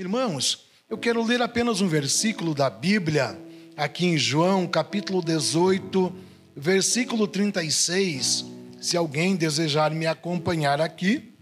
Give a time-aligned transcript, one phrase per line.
[0.00, 3.38] Irmãos, eu quero ler apenas um versículo da Bíblia,
[3.76, 6.10] aqui em João, capítulo 18,
[6.56, 8.46] versículo 36.
[8.80, 11.34] Se alguém desejar me acompanhar aqui,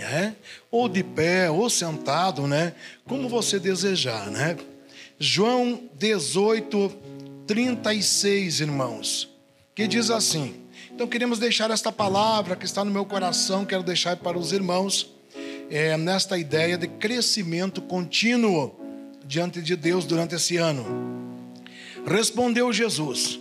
[0.00, 0.32] é,
[0.68, 2.74] ou de pé, ou sentado, né?
[3.06, 4.56] Como você desejar, né?
[5.16, 6.92] João 18,
[7.46, 9.30] 36, irmãos,
[9.76, 10.56] que diz assim.
[10.90, 15.11] Então queremos deixar esta palavra que está no meu coração, quero deixar para os irmãos,
[15.70, 18.74] é, nesta ideia de crescimento contínuo
[19.24, 20.84] diante de Deus durante esse ano.
[22.06, 23.38] Respondeu Jesus: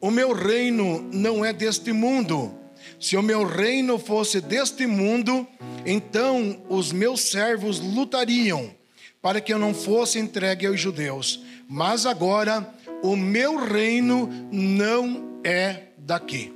[0.00, 2.54] O meu reino não é deste mundo.
[2.98, 5.46] Se o meu reino fosse deste mundo,
[5.84, 8.70] então os meus servos lutariam
[9.20, 11.42] para que eu não fosse entregue aos judeus.
[11.68, 16.52] Mas agora o meu reino não é daqui.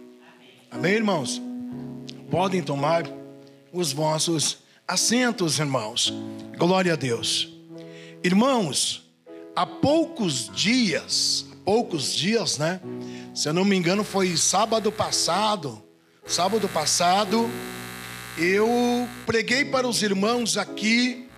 [0.70, 1.40] Amém, irmãos?
[2.30, 3.04] Podem tomar
[3.72, 6.12] os vossos assentos, irmãos.
[6.56, 7.48] Glória a Deus.
[8.22, 9.10] Irmãos,
[9.54, 12.80] há poucos dias, poucos dias, né?
[13.34, 15.82] Se eu não me engano, foi sábado passado.
[16.26, 17.50] Sábado passado,
[18.38, 21.28] eu preguei para os irmãos aqui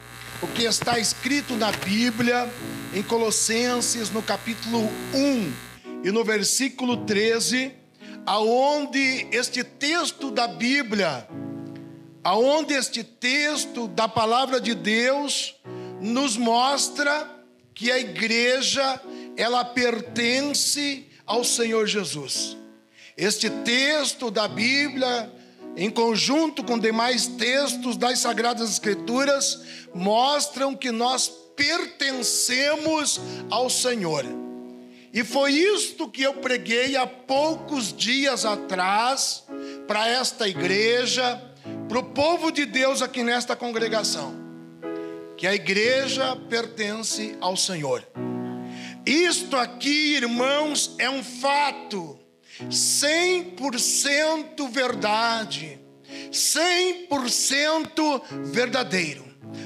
[0.42, 2.48] o que está escrito na Bíblia,
[2.92, 5.52] em Colossenses, no capítulo 1
[6.04, 7.72] e no versículo 13,
[8.26, 11.26] aonde este texto da Bíblia,
[12.24, 15.54] aonde este texto da palavra de Deus
[16.00, 17.30] nos mostra
[17.74, 19.00] que a igreja
[19.36, 22.56] ela pertence ao Senhor Jesus.
[23.16, 25.30] Este texto da Bíblia,
[25.76, 29.62] em conjunto com demais textos das Sagradas Escrituras,
[29.94, 34.24] mostram que nós pertencemos ao Senhor.
[35.12, 39.44] E foi isto que eu preguei há poucos dias atrás
[39.86, 41.40] para esta igreja,
[41.88, 44.42] para o povo de Deus aqui nesta congregação
[45.36, 48.06] que a igreja pertence ao Senhor.
[49.04, 52.18] Isto aqui, irmãos, é um fato
[52.70, 55.78] 100% verdade,
[56.30, 59.24] 100% verdadeiro.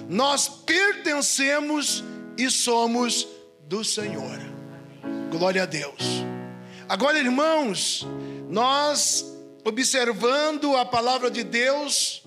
[0.08, 2.02] Nós pertencemos
[2.36, 3.28] e somos
[3.68, 4.38] do Senhor.
[5.30, 6.24] Glória a Deus.
[6.88, 8.06] Agora, irmãos,
[8.48, 9.27] nós
[9.68, 12.22] observando a palavra de Deus,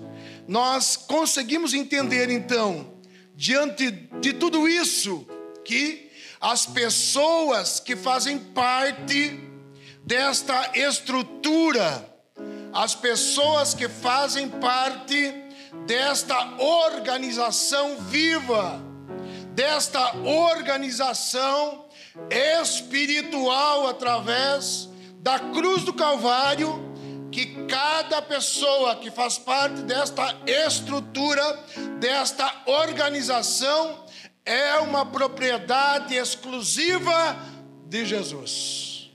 [0.47, 2.93] nós conseguimos entender então
[3.35, 5.25] diante de tudo isso,
[5.65, 9.39] que as pessoas que fazem parte
[10.03, 12.07] desta estrutura,
[12.71, 15.33] as pessoas que fazem parte
[15.85, 18.81] desta organização viva,
[19.53, 21.85] desta organização
[22.29, 26.90] espiritual através da cruz do Calvário,
[27.31, 31.59] que cada pessoa que faz parte desta estrutura,
[31.99, 34.05] desta organização,
[34.45, 37.37] é uma propriedade exclusiva
[37.87, 39.11] de Jesus.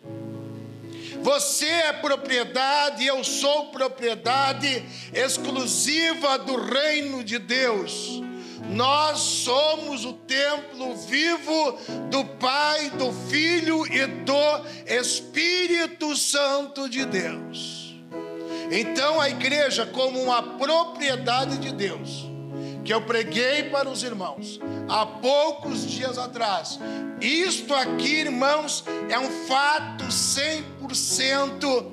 [1.22, 8.22] Você é propriedade, eu sou propriedade exclusiva do reino de Deus.
[8.70, 11.78] Nós somos o templo vivo
[12.10, 17.85] do Pai, do Filho e do Espírito Santo de Deus.
[18.70, 22.28] Então a igreja, como uma propriedade de Deus,
[22.84, 26.78] que eu preguei para os irmãos há poucos dias atrás,
[27.20, 31.86] isto aqui, irmãos, é um fato 100%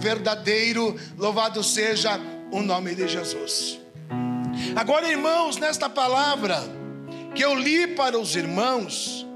[0.00, 0.98] verdadeiro.
[1.16, 2.18] Louvado seja
[2.50, 3.78] o nome de Jesus.
[4.74, 6.62] Agora, irmãos, nesta palavra
[7.34, 9.26] que eu li para os irmãos,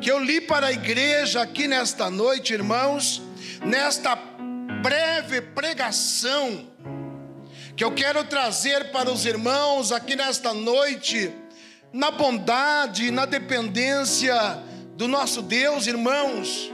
[0.00, 3.22] que eu li para a igreja aqui nesta noite, irmãos,
[3.64, 4.16] nesta
[4.82, 6.68] breve pregação
[7.76, 11.32] que eu quero trazer para os irmãos aqui nesta noite,
[11.92, 14.34] na bondade, na dependência
[14.96, 16.70] do nosso Deus, irmãos.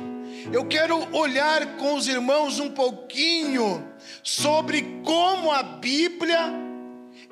[0.52, 3.84] Eu quero olhar com os irmãos um pouquinho
[4.22, 6.52] sobre como a Bíblia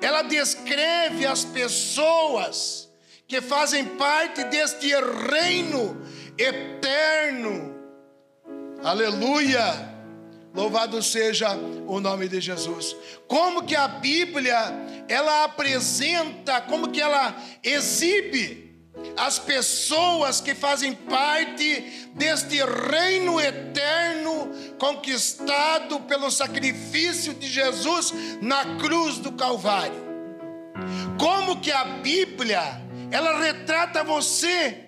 [0.01, 2.89] ela descreve as pessoas
[3.27, 4.87] que fazem parte deste
[5.31, 6.01] reino
[6.37, 7.73] eterno.
[8.83, 9.94] Aleluia!
[10.55, 11.49] Louvado seja
[11.85, 12.95] o nome de Jesus.
[13.27, 14.55] Como que a Bíblia
[15.07, 18.65] ela apresenta, como que ela exibe
[19.17, 24.49] as pessoas que fazem parte deste reino eterno
[24.79, 30.05] conquistado pelo sacrifício de Jesus na cruz do Calvário.
[31.19, 32.81] Como que a Bíblia
[33.11, 34.85] ela retrata você?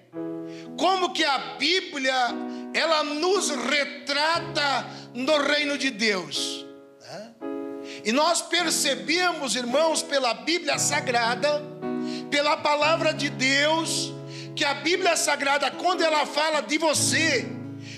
[0.77, 2.13] Como que a Bíblia
[2.73, 4.85] ela nos retrata
[5.17, 6.63] no reino de Deus.
[8.05, 11.61] E nós percebemos, irmãos, pela Bíblia Sagrada,
[12.29, 14.13] pela palavra de Deus,
[14.55, 17.49] que a Bíblia Sagrada, quando ela fala de você,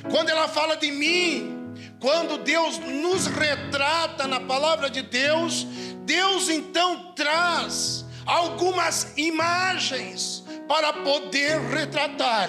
[0.10, 5.68] quando ela fala de mim, quando Deus nos retrata na palavra de Deus,
[6.06, 12.48] Deus então traz algumas imagens para poder retratar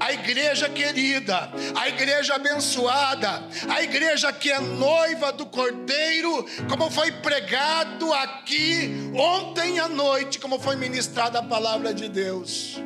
[0.00, 7.12] a igreja querida, a igreja abençoada, a igreja que é noiva do Cordeiro, como foi
[7.12, 12.82] pregado aqui ontem à noite, como foi ministrada a palavra de Deus.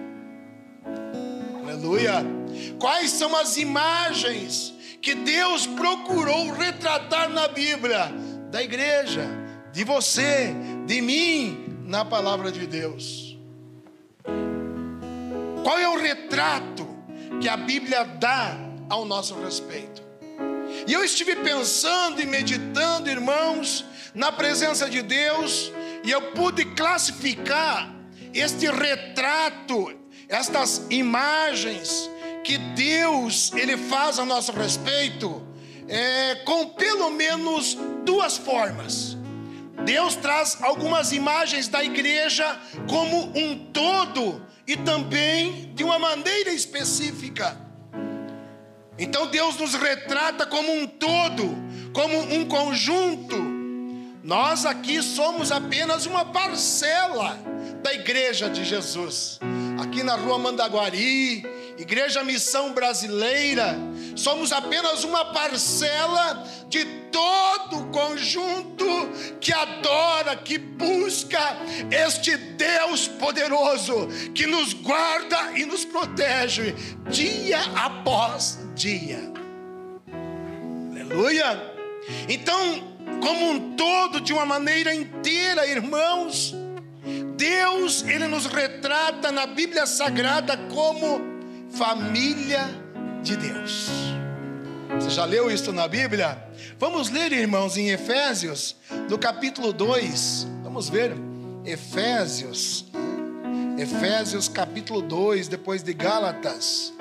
[1.63, 2.23] Aleluia.
[2.79, 8.13] Quais são as imagens que Deus procurou retratar na Bíblia
[8.51, 9.27] da igreja,
[9.73, 10.55] de você,
[10.85, 13.24] de mim, na palavra de Deus?
[15.65, 16.87] Qual é o retrato
[17.41, 18.55] que a Bíblia dá
[18.91, 20.03] ao nosso respeito?
[20.87, 23.83] E eu estive pensando e meditando, irmãos,
[24.15, 25.73] na presença de Deus,
[26.05, 27.91] e eu pude classificar
[28.35, 32.11] este retrato, estas imagens
[32.45, 35.43] que Deus ele faz a nosso respeito,
[35.89, 37.75] é, com pelo menos
[38.05, 39.17] duas formas.
[39.85, 47.59] Deus traz algumas imagens da igreja como um todo e também de uma maneira específica.
[48.99, 51.55] Então Deus nos retrata como um todo,
[51.93, 53.37] como um conjunto.
[54.23, 57.39] Nós aqui somos apenas uma parcela
[57.83, 59.39] da igreja de Jesus.
[59.83, 61.45] Aqui na rua Mandaguari,
[61.77, 63.77] Igreja Missão Brasileira,
[64.15, 68.85] somos apenas uma parcela de todo o conjunto
[69.41, 71.57] que adora, que busca
[71.91, 76.75] este Deus poderoso, que nos guarda e nos protege
[77.11, 79.33] dia após dia.
[80.91, 81.75] Aleluia!
[82.29, 86.55] Então, como um todo, de uma maneira inteira, irmãos,
[87.37, 91.21] Deus, Ele nos retrata na Bíblia Sagrada como
[91.71, 92.84] família
[93.25, 93.89] de Deus.
[95.01, 96.39] Você já leu isso na Bíblia?
[96.79, 98.77] Vamos ler, irmãos, em Efésios,
[99.09, 100.47] no capítulo 2.
[100.63, 101.17] Vamos ver.
[101.65, 102.85] Efésios.
[103.79, 106.93] Efésios capítulo 2, depois de Gálatas.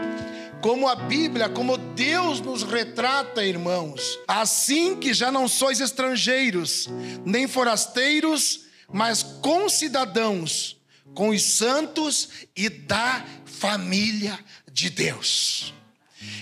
[0.62, 4.18] Como a Bíblia, como Deus nos retrata, irmãos.
[4.26, 6.88] Assim que já não sois estrangeiros,
[7.26, 10.78] nem forasteiros, mas concidadãos
[11.14, 14.40] com os santos e da família
[14.72, 15.74] de Deus.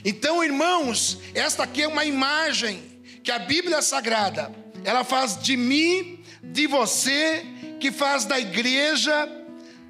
[0.04, 2.82] Então, irmãos, esta aqui é uma imagem
[3.24, 4.52] que a Bíblia Sagrada,
[4.84, 7.46] ela faz de mim, de você,
[7.80, 9.30] que faz da igreja,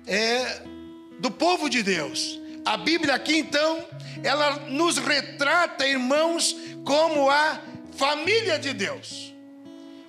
[0.06, 0.64] é,
[1.20, 2.40] do povo de Deus.
[2.66, 3.86] A Bíblia aqui, então,
[4.24, 6.56] ela nos retrata, irmãos,
[6.86, 7.62] como a
[7.96, 9.34] família de Deus.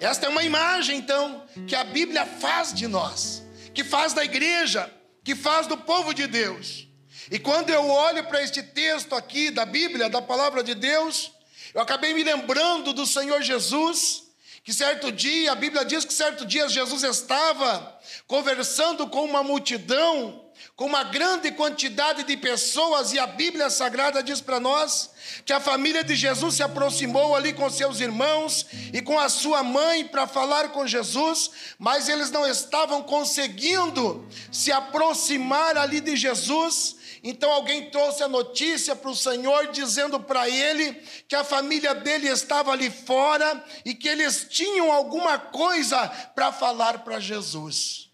[0.01, 3.43] Esta é uma imagem, então, que a Bíblia faz de nós,
[3.73, 4.93] que faz da igreja,
[5.23, 6.89] que faz do povo de Deus.
[7.33, 11.33] E quando eu olho para este texto aqui da Bíblia, da palavra de Deus,
[11.73, 14.25] eu acabei me lembrando do Senhor Jesus,
[14.63, 20.45] que certo dia, a Bíblia diz que certo dia Jesus estava conversando com uma multidão,
[20.77, 25.13] com uma grande quantidade de pessoas, e a Bíblia Sagrada diz para nós
[25.47, 29.63] que a família de Jesus se aproximou ali com seus irmãos e com a sua
[29.63, 37.01] mãe para falar com Jesus, mas eles não estavam conseguindo se aproximar ali de Jesus
[37.23, 40.93] então alguém trouxe a notícia para o Senhor dizendo para ele
[41.29, 47.05] que a família dele estava ali fora e que eles tinham alguma coisa para falar
[47.05, 48.11] para Jesus.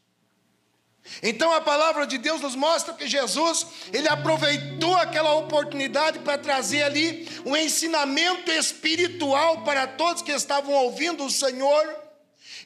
[1.23, 6.83] Então a palavra de Deus nos mostra que Jesus, ele aproveitou aquela oportunidade para trazer
[6.83, 11.97] ali um ensinamento espiritual para todos que estavam ouvindo o Senhor.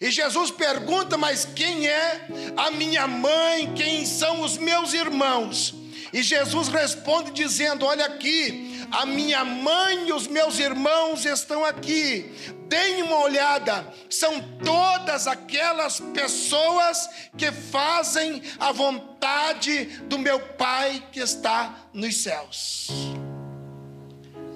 [0.00, 2.26] E Jesus pergunta: Mas quem é
[2.56, 3.72] a minha mãe?
[3.74, 5.81] Quem são os meus irmãos?
[6.12, 12.30] E Jesus responde dizendo: Olha aqui, a minha mãe e os meus irmãos estão aqui.
[12.68, 21.20] Deem uma olhada, são todas aquelas pessoas que fazem a vontade do meu Pai que
[21.20, 22.88] está nos céus.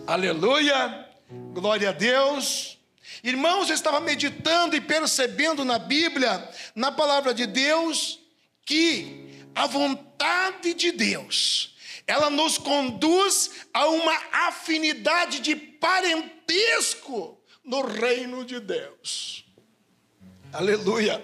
[0.07, 1.07] Aleluia,
[1.53, 2.79] glória a Deus.
[3.25, 8.21] Irmãos, eu estava meditando e percebendo na Bíblia, na palavra de Deus,
[8.65, 9.26] que
[9.57, 11.75] a vontade de Deus,
[12.07, 14.17] ela nos conduz a uma
[14.49, 19.47] afinidade de parentesco no reino de Deus.
[20.53, 21.23] Aleluia.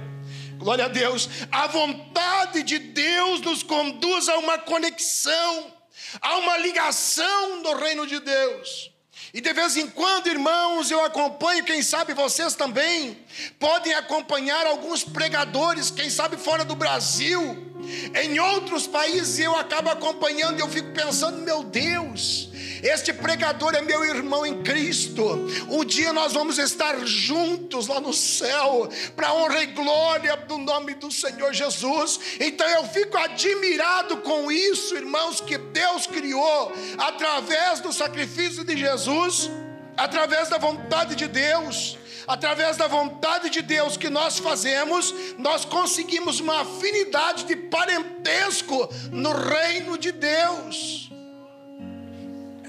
[0.57, 1.29] Glória a Deus.
[1.51, 5.77] A vontade de Deus nos conduz a uma conexão,
[6.21, 8.92] a uma ligação no reino de Deus.
[9.35, 13.17] E de vez em quando, irmãos, eu acompanho, quem sabe vocês também
[13.59, 17.73] podem acompanhar alguns pregadores, quem sabe fora do Brasil,
[18.15, 22.51] em outros países eu acabo acompanhando e eu fico pensando, meu Deus,
[22.83, 25.47] este pregador é meu irmão em Cristo.
[25.71, 30.95] Um dia nós vamos estar juntos lá no céu, para honra e glória do nome
[30.95, 32.19] do Senhor Jesus.
[32.41, 39.49] Então eu fico admirado com isso, irmãos, que Deus criou através do sacrifício de Jesus,
[39.97, 46.39] através da vontade de Deus através da vontade de Deus que nós fazemos, nós conseguimos
[46.39, 51.12] uma afinidade de parentesco no reino de Deus.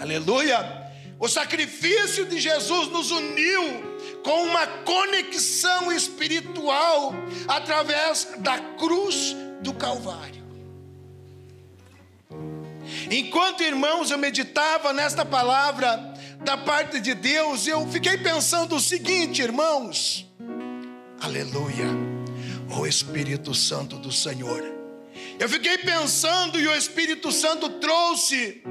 [0.04, 0.92] Aleluia!
[1.18, 3.64] O sacrifício de Jesus nos uniu
[4.22, 7.14] com uma conexão espiritual
[7.48, 10.44] através da cruz do Calvário.
[13.10, 19.42] Enquanto irmãos eu meditava nesta palavra da parte de Deus, eu fiquei pensando o seguinte,
[19.42, 20.28] irmãos:
[21.22, 21.88] Aleluia,
[22.78, 24.62] o Espírito Santo do Senhor.
[25.40, 28.62] Eu fiquei pensando e o Espírito Santo trouxe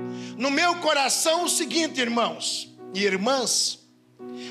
[0.43, 3.79] no meu coração o seguinte, irmãos e irmãs,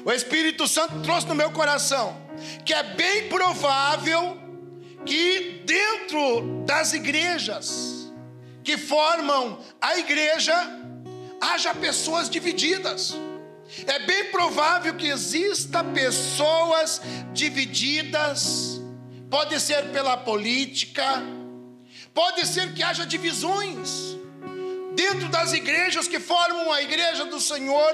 [0.05, 2.15] o Espírito Santo trouxe no meu coração
[2.63, 4.37] que é bem provável
[5.05, 8.09] que dentro das igrejas
[8.63, 10.55] que formam a igreja
[11.41, 13.13] haja pessoas divididas.
[13.85, 17.01] É bem provável que exista pessoas
[17.33, 18.79] divididas,
[19.29, 21.21] pode ser pela política,
[22.13, 24.20] pode ser que haja divisões
[24.95, 27.93] dentro das igrejas que formam a igreja do Senhor,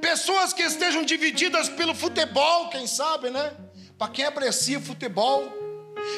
[0.00, 3.52] pessoas que estejam divididas pelo futebol, quem sabe, né?
[3.98, 5.52] Para quem aprecia futebol,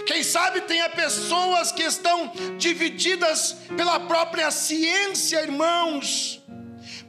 [0.07, 6.43] quem sabe tenha pessoas que estão divididas pela própria ciência, irmãos.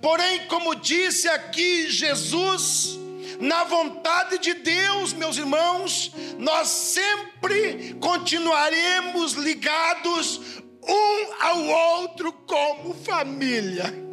[0.02, 3.00] Porém, como disse aqui Jesus,
[3.40, 11.64] na vontade de Deus, meus irmãos, nós sempre continuaremos ligados um ao
[12.02, 14.06] outro como família.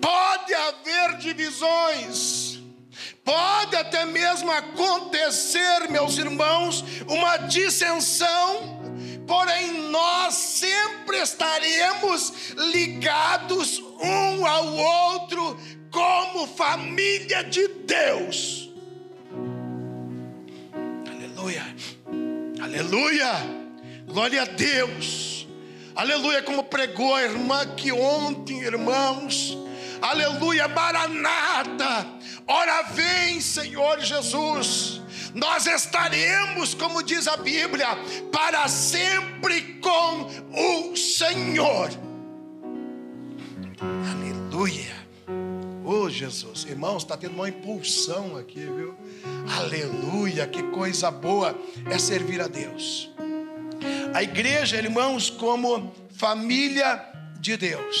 [0.00, 2.58] Pode haver divisões,
[3.24, 8.80] pode até mesmo acontecer, meus irmãos, uma dissensão,
[9.26, 15.58] porém nós sempre estaremos ligados um ao outro
[15.90, 18.61] como família de Deus.
[21.42, 21.74] Aleluia.
[22.62, 23.32] Aleluia.
[24.06, 25.48] Glória a Deus.
[25.94, 29.58] Aleluia, como pregou a irmã que ontem, irmãos.
[30.00, 32.06] Aleluia, Maranata.
[32.46, 35.02] Ora vem, Senhor Jesus.
[35.34, 37.88] Nós estaremos, como diz a Bíblia,
[38.30, 41.90] para sempre com o Senhor.
[44.12, 45.01] Aleluia.
[45.84, 48.94] Oh Jesus, irmãos, está tendo uma impulsão aqui, viu?
[49.58, 51.58] Aleluia, que coisa boa
[51.90, 53.10] é servir a Deus.
[54.14, 57.04] A igreja, irmãos, como família
[57.40, 57.96] de Deus.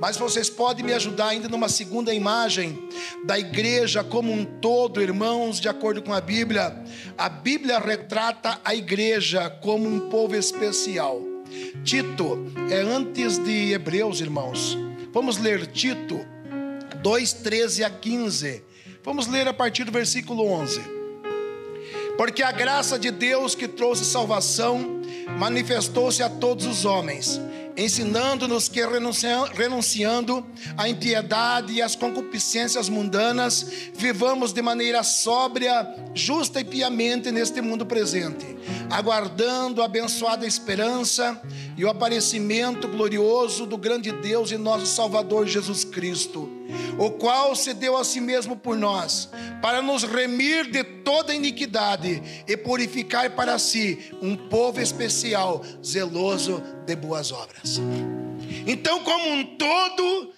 [0.00, 2.88] Mas vocês podem me ajudar ainda numa segunda imagem
[3.24, 6.82] da igreja como um todo, irmãos, de acordo com a Bíblia.
[7.16, 11.20] A Bíblia retrata a igreja como um povo especial.
[11.84, 14.78] Tito é antes de Hebreus, irmãos.
[15.12, 16.35] Vamos ler Tito
[17.06, 18.64] 2, 13 a 15.
[19.04, 20.80] Vamos ler a partir do versículo 11.
[22.16, 25.02] Porque a graça de Deus que trouxe salvação
[25.38, 27.40] manifestou-se a todos os homens
[27.76, 28.80] ensinando-nos que
[29.54, 30.44] renunciando
[30.78, 37.84] à impiedade e às concupiscências mundanas, vivamos de maneira sóbria, justa e piamente neste mundo
[37.84, 38.56] presente,
[38.90, 41.38] aguardando a abençoada esperança
[41.76, 46.55] e o aparecimento glorioso do grande Deus e nosso Salvador Jesus Cristo,
[46.98, 49.28] o qual se deu a si mesmo por nós,
[49.60, 56.96] para nos remir de toda iniquidade e purificar para si um povo especial, zeloso de
[56.96, 57.80] boas obras.
[58.66, 60.32] Então, como um todo,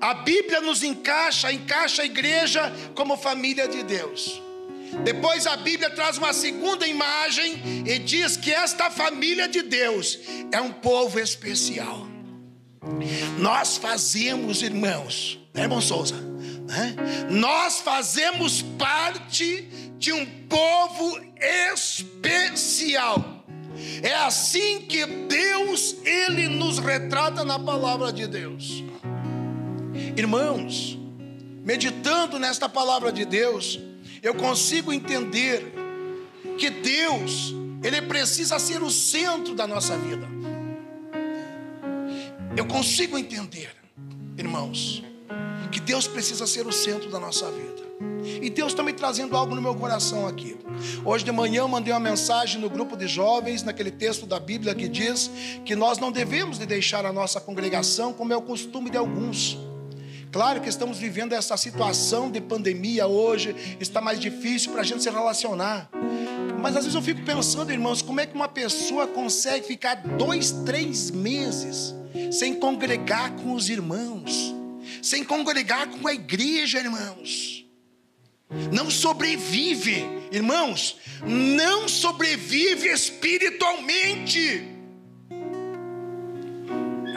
[0.00, 4.42] a Bíblia nos encaixa, encaixa a igreja como família de Deus.
[5.04, 10.18] Depois a Bíblia traz uma segunda imagem e diz que esta família de Deus
[10.52, 12.06] é um povo especial.
[13.38, 16.14] Nós fazemos, irmãos, né, irmão Souza?
[16.14, 16.96] Né?
[17.30, 19.68] Nós fazemos parte
[19.98, 21.20] de um povo
[21.64, 23.44] especial.
[24.02, 28.82] É assim que Deus, Ele nos retrata na palavra de Deus.
[30.16, 30.98] Irmãos,
[31.64, 33.80] meditando nesta palavra de Deus,
[34.22, 35.72] eu consigo entender
[36.58, 40.28] que Deus, Ele precisa ser o centro da nossa vida.
[42.56, 43.74] Eu consigo entender,
[44.36, 45.02] irmãos,
[45.72, 47.82] que Deus precisa ser o centro da nossa vida.
[48.40, 50.56] E Deus está me trazendo algo no meu coração aqui.
[51.04, 54.74] Hoje de manhã eu mandei uma mensagem no grupo de jovens, naquele texto da Bíblia
[54.74, 55.30] que diz
[55.64, 59.58] que nós não devemos de deixar a nossa congregação como é o costume de alguns.
[60.30, 65.02] Claro que estamos vivendo essa situação de pandemia hoje, está mais difícil para a gente
[65.02, 65.90] se relacionar.
[66.60, 70.52] Mas às vezes eu fico pensando, irmãos, como é que uma pessoa consegue ficar dois,
[70.64, 71.94] três meses
[72.30, 74.54] sem congregar com os irmãos,
[75.02, 77.62] sem congregar com a igreja, irmãos?
[78.72, 84.68] não sobrevive, irmãos, não sobrevive espiritualmente.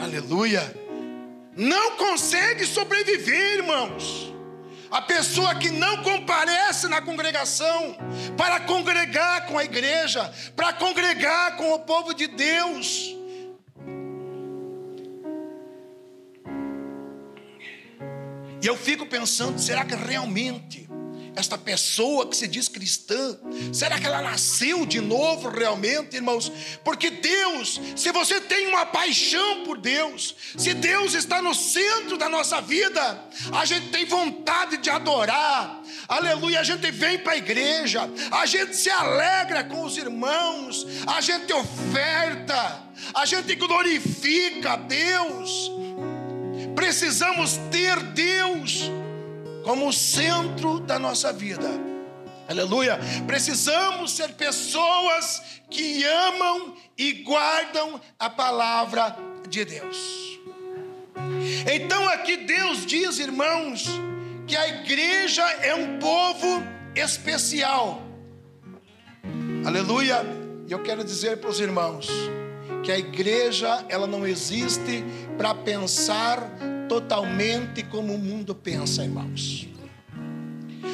[0.01, 0.85] Aleluia.
[1.55, 4.33] Não consegue sobreviver, irmãos.
[4.91, 7.97] A pessoa que não comparece na congregação
[8.37, 13.15] para congregar com a igreja, para congregar com o povo de Deus.
[18.65, 20.89] E eu fico pensando, será que realmente
[21.35, 23.37] esta pessoa que se diz cristã,
[23.71, 26.51] será que ela nasceu de novo realmente, irmãos?
[26.83, 32.27] Porque Deus, se você tem uma paixão por Deus, se Deus está no centro da
[32.27, 38.09] nossa vida, a gente tem vontade de adorar, aleluia, a gente vem para a igreja,
[38.31, 42.81] a gente se alegra com os irmãos, a gente oferta,
[43.13, 45.74] a gente glorifica a Deus.
[46.75, 48.91] Precisamos ter Deus
[49.63, 51.69] como o centro da nossa vida.
[52.47, 52.99] Aleluia.
[53.25, 59.15] Precisamos ser pessoas que amam e guardam a palavra
[59.49, 59.97] de Deus.
[61.73, 63.85] Então aqui Deus diz, irmãos,
[64.45, 66.63] que a igreja é um povo
[66.95, 68.01] especial.
[69.65, 70.23] Aleluia.
[70.67, 72.07] E eu quero dizer para os irmãos
[72.85, 75.03] que a igreja ela não existe
[75.37, 76.39] para pensar
[76.87, 79.67] totalmente como o mundo pensa, irmãos.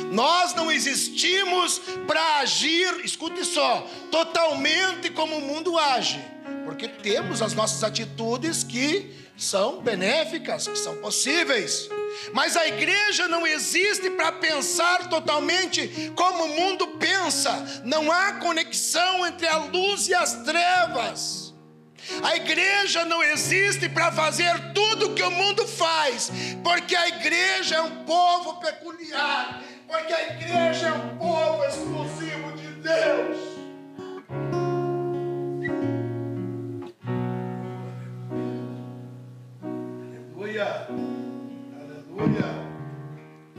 [0.09, 6.23] Nós não existimos para agir, escute só, totalmente como o mundo age,
[6.63, 11.89] porque temos as nossas atitudes que são benéficas, que são possíveis.
[12.33, 17.81] Mas a igreja não existe para pensar totalmente como o mundo pensa.
[17.83, 21.50] Não há conexão entre a luz e as trevas.
[22.23, 26.31] A igreja não existe para fazer tudo que o mundo faz,
[26.63, 32.67] porque a igreja é um povo peculiar, porque a igreja é um povo exclusivo de
[32.81, 33.37] Deus.
[40.33, 40.87] Aleluia,
[41.79, 42.45] aleluia,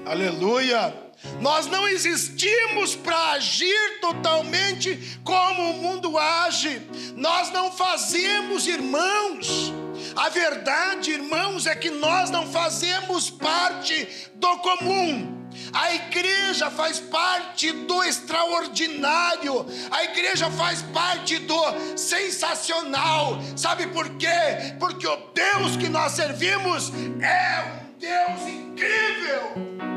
[0.07, 1.12] aleluia.
[1.41, 6.83] Nós não existimos para agir totalmente como o mundo age.
[7.17, 9.73] Nós não fazemos, irmãos.
[10.17, 15.43] A verdade, irmãos, é que nós não fazemos parte do comum.
[15.73, 23.39] A igreja faz parte do extraordinário, a igreja faz parte do sensacional.
[23.57, 24.75] Sabe por quê?
[24.79, 29.92] Porque o Deus que nós servimos é um Deus incrível.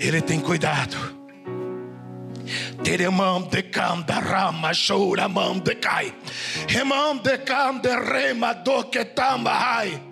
[0.00, 0.96] Ele tem cuidado.
[2.82, 5.28] Teremam de canda rama chora
[5.62, 6.14] de cai.
[6.66, 10.02] Remam de canda rema do que tamai.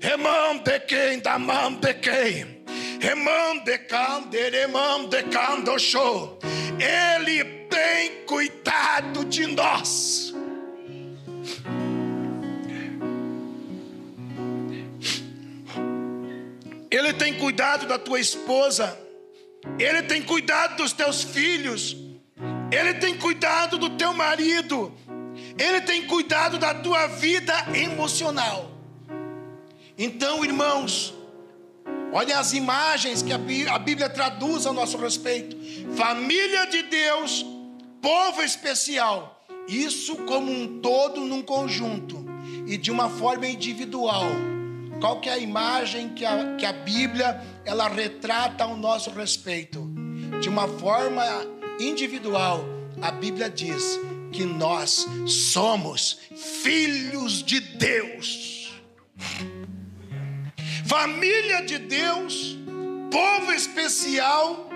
[0.00, 2.64] Remam de quem da mam de quem.
[2.98, 6.38] Remam de canda remam de show.
[6.80, 10.32] Ele tem cuidado de nós.
[16.90, 19.03] Ele tem cuidado da tua esposa.
[19.78, 21.96] Ele tem cuidado dos teus filhos,
[22.70, 24.92] Ele tem cuidado do teu marido,
[25.58, 28.70] Ele tem cuidado da tua vida emocional.
[29.98, 31.14] Então, irmãos,
[32.12, 35.56] olhem as imagens que a Bíblia traduz a nosso respeito:
[35.96, 37.44] família de Deus,
[38.00, 42.24] povo especial, isso como um todo, num conjunto
[42.66, 44.53] e de uma forma individual
[45.00, 49.92] qual que é a imagem que a, que a Bíblia ela retrata ao nosso respeito?
[50.40, 51.24] De uma forma
[51.78, 52.64] individual,
[53.00, 53.98] a Bíblia diz
[54.32, 56.18] que nós somos
[56.62, 58.72] filhos de Deus.
[60.86, 62.58] Família de Deus,
[63.10, 64.68] povo especial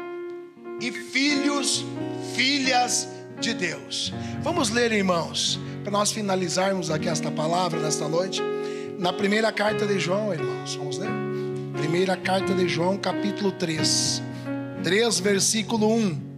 [0.81, 1.85] e filhos,
[2.35, 3.09] filhas
[3.41, 4.13] de Deus.
[4.43, 8.43] Vamos ler, irmãos, para nós finalizarmos aqui esta palavra nesta noite
[8.99, 10.75] na primeira carta de João, irmãos.
[10.75, 11.09] Vamos ler?
[11.79, 14.21] Primeira carta de João, capítulo 3.
[14.83, 16.29] 3, versículo 1.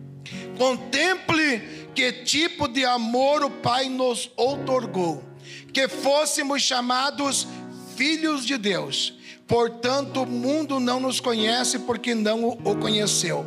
[0.59, 1.63] Contemple
[1.95, 5.25] que tipo de amor o Pai nos outorgou,
[5.73, 7.49] que fôssemos chamados
[7.97, 9.15] filhos de Deus.
[9.49, 13.45] Portanto, o mundo não nos conhece porque não o conheceu.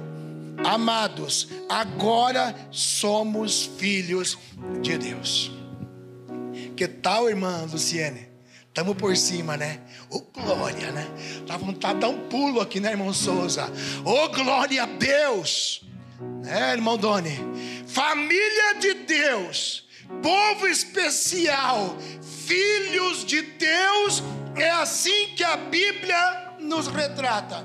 [0.66, 4.38] Amados, agora somos filhos
[4.82, 5.52] de Deus.
[6.76, 8.33] Que tal, irmã Luciene?
[8.74, 9.82] Estamos por cima, né?
[10.10, 11.08] Ô oh, glória, né?
[11.46, 13.72] Dá vontade de dar um pulo aqui, né, irmão Souza?
[14.04, 15.86] Ô oh, glória a Deus!
[16.44, 17.38] Né, irmão Doni?
[17.86, 19.88] Família de Deus,
[20.24, 21.96] povo especial,
[22.48, 24.24] filhos de Deus,
[24.56, 27.64] é assim que a Bíblia nos retrata.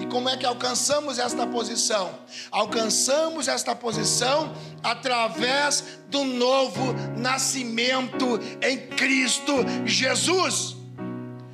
[0.00, 2.18] E como é que alcançamos esta posição?
[2.50, 9.52] Alcançamos esta posição através do novo nascimento em Cristo
[9.84, 10.76] Jesus.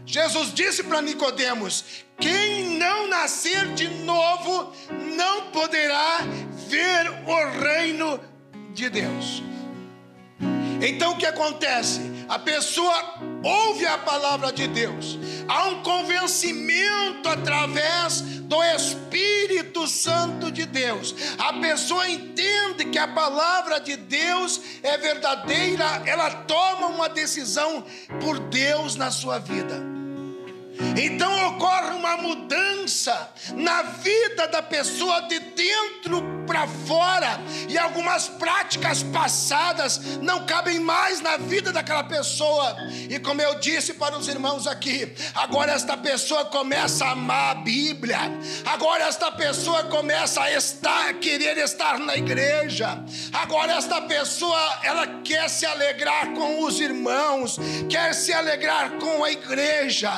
[0.04, 1.84] Jesus disse para Nicodemos:
[2.18, 4.72] quem não nascer de novo
[5.16, 6.18] não poderá
[6.68, 8.20] ver o reino
[8.74, 9.42] de Deus.
[10.80, 12.00] Então o que acontece?
[12.28, 20.66] A pessoa ouve a palavra de Deus, há um convencimento através do Espírito Santo de
[20.66, 21.14] Deus.
[21.38, 27.84] A pessoa entende que a palavra de Deus é verdadeira, ela toma uma decisão
[28.20, 30.01] por Deus na sua vida.
[30.96, 39.02] Então ocorre uma mudança na vida da pessoa de dentro para fora, e algumas práticas
[39.02, 42.76] passadas não cabem mais na vida daquela pessoa.
[43.08, 47.54] E como eu disse para os irmãos aqui, agora esta pessoa começa a amar a
[47.54, 48.18] Bíblia,
[48.66, 55.48] agora esta pessoa começa a estar, querer estar na igreja, agora esta pessoa ela quer
[55.48, 57.56] se alegrar com os irmãos,
[57.88, 60.10] quer se alegrar com a igreja,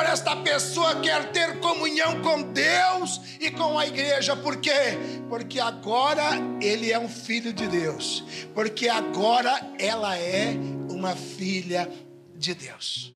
[0.00, 4.96] agora esta pessoa quer ter comunhão com Deus e com a igreja, por quê?
[5.28, 10.54] Porque agora ele é um filho de Deus, porque agora ela é
[10.88, 11.86] uma filha
[12.34, 13.12] de Deus.